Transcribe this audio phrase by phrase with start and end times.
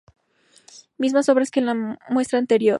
[0.97, 2.69] Mismas obras que en la muestra anterior.